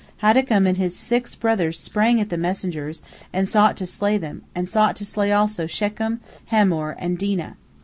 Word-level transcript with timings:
Haddakum 0.23 0.65
and 0.65 0.77
his 0.77 0.95
six 0.95 1.35
brothers 1.35 1.79
sprang 1.79 2.19
at 2.19 2.29
the 2.29 2.35
messengers, 2.39 3.03
and 3.31 3.47
sought 3.47 3.77
to 3.77 3.85
slay 3.85 4.17
them, 4.17 4.41
and 4.55 4.67
sought 4.67 4.95
to 4.95 5.05
slay 5.05 5.31
also 5.31 5.67
Shechem, 5.67 6.21
Hamor, 6.47 6.95
and 6.97 7.19
Dinah. 7.19 7.55